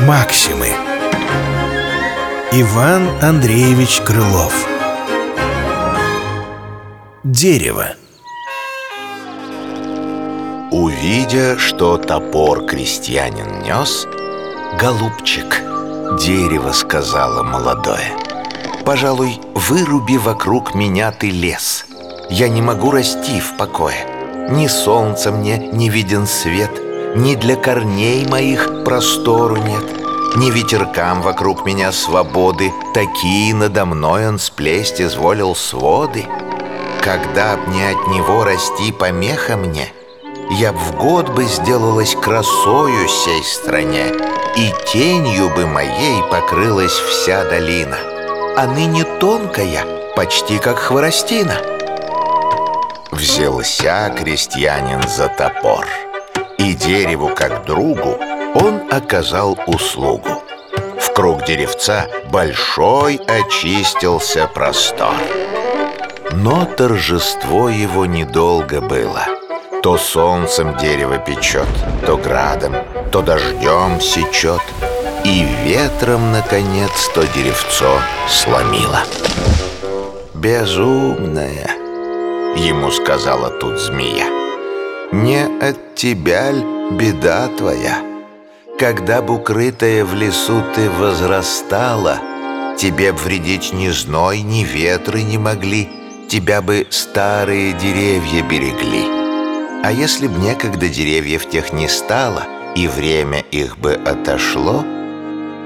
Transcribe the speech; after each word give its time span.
Максимы. 0.00 0.70
Иван 2.52 3.08
Андреевич 3.22 4.00
Крылов. 4.00 4.66
Дерево. 7.22 7.90
Увидя, 10.72 11.58
что 11.58 11.98
топор 11.98 12.66
крестьянин 12.66 13.60
нес, 13.62 14.08
Голубчик, 14.80 15.62
дерево 16.20 16.72
сказала 16.72 17.44
молодое 17.44 18.16
Пожалуй, 18.84 19.38
выруби 19.54 20.16
вокруг 20.16 20.74
меня 20.74 21.12
ты 21.12 21.30
лес 21.30 21.86
Я 22.28 22.48
не 22.48 22.60
могу 22.60 22.90
расти 22.90 23.40
в 23.40 23.56
покое. 23.56 24.48
Ни 24.50 24.66
солнца 24.66 25.30
мне 25.30 25.58
не 25.58 25.88
виден 25.88 26.26
свет 26.26 26.70
Ни 27.14 27.36
для 27.36 27.54
корней 27.56 28.26
моих 28.26 28.84
простору 28.84 29.56
нет 29.56 29.84
Ни 30.36 30.50
ветеркам 30.50 31.22
вокруг 31.22 31.64
меня 31.64 31.92
свободы. 31.92 32.72
Такие 32.94 33.54
надо 33.54 33.84
мной 33.86 34.28
он 34.28 34.40
сплесть 34.40 35.00
изволил 35.00 35.54
своды. 35.54 36.26
Когда 37.00 37.56
б 37.56 37.70
не 37.70 37.84
от 37.84 38.08
него 38.08 38.42
расти 38.42 38.90
помеха 38.90 39.56
мне 39.56 39.92
Я 40.50 40.72
б 40.72 40.78
в 40.78 40.96
год 40.96 41.28
бы 41.28 41.44
сделалась 41.44 42.16
красою 42.16 43.06
сей 43.06 43.44
стране 43.44 44.06
И 44.56 44.72
тенью 44.92 45.54
бы 45.54 45.66
моей 45.66 46.22
покрылась 46.28 46.92
вся 46.92 47.44
долина. 47.44 47.98
А 48.56 48.66
ныне 48.66 49.04
тонкая, 49.20 49.84
почти 50.16 50.58
как 50.58 50.78
хворостина 50.78 51.75
Взялся 53.16 54.14
крестьянин 54.14 55.02
за 55.08 55.28
топор 55.28 55.86
И 56.58 56.74
дереву, 56.74 57.30
как 57.34 57.64
другу, 57.64 58.18
он 58.54 58.82
оказал 58.92 59.58
услугу. 59.66 60.42
В 61.00 61.12
круг 61.14 61.46
деревца 61.46 62.08
большой 62.30 63.16
очистился 63.16 64.46
простор. 64.46 65.14
Но 66.32 66.66
торжество 66.66 67.70
его 67.70 68.04
недолго 68.04 68.82
было. 68.82 69.24
То 69.82 69.96
солнцем 69.96 70.76
дерево 70.76 71.16
печет, 71.16 71.68
то 72.04 72.18
градом, 72.18 72.74
то 73.12 73.22
дождем 73.22 73.98
сечет 73.98 74.60
И 75.24 75.46
ветром, 75.64 76.32
наконец, 76.32 77.08
то 77.14 77.22
деревцо 77.28 77.98
сломило. 78.28 79.00
Безумная, 80.34 81.85
ему 82.56 82.90
сказала 82.90 83.50
тут 83.50 83.78
змея 83.78 84.26
Не 85.12 85.44
от 85.60 85.94
тебя 85.94 86.52
ль 86.52 86.92
беда 86.92 87.48
твоя? 87.56 88.02
Когда 88.78 89.22
б 89.22 89.32
укрытая 89.32 90.04
в 90.04 90.14
лесу 90.14 90.62
ты 90.74 90.90
возрастала 90.90 92.18
Тебе 92.76 93.12
б 93.12 93.18
вредить 93.18 93.72
ни 93.72 93.88
зной, 93.88 94.40
ни 94.40 94.64
ветры 94.64 95.22
не 95.22 95.38
могли 95.38 95.88
Тебя 96.28 96.60
бы 96.62 96.86
старые 96.90 97.72
деревья 97.72 98.42
берегли 98.42 99.04
А 99.84 99.92
если 99.92 100.26
б 100.26 100.38
некогда 100.38 100.88
деревьев 100.88 101.48
тех 101.48 101.72
не 101.72 101.88
стало 101.88 102.44
И 102.74 102.88
время 102.88 103.40
их 103.50 103.78
бы 103.78 103.94
отошло 103.94 104.84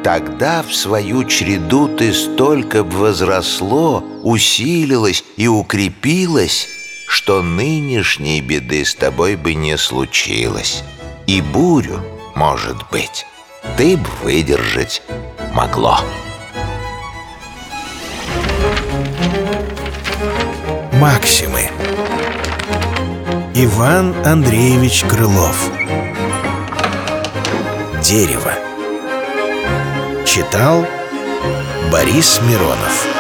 Тогда 0.03 0.63
в 0.63 0.75
свою 0.75 1.25
череду 1.25 1.89
ты 1.89 2.13
столько 2.13 2.85
б 2.85 2.97
возросло 2.97 4.05
Усилилось 4.23 5.25
и 5.37 5.49
укрепилось 5.49 6.69
Что 7.11 7.43
нынешней 7.43 8.41
беды 8.41 8.85
с 8.85 8.95
тобой 8.95 9.35
бы 9.35 9.55
не 9.55 9.77
случилось. 9.77 10.85
И 11.27 11.41
бурю, 11.41 12.01
может 12.37 12.89
быть, 12.93 13.27
ты 13.77 13.97
б 13.97 14.09
выдержать 14.23 15.03
могло. 15.53 15.99
Максимы. 21.01 21.69
Иван 23.57 24.15
Андреевич 24.25 25.03
Крылов. 25.03 25.69
Дерево. 28.05 28.55
Читал 30.25 30.87
Борис 31.91 32.41
Миронов 32.43 33.20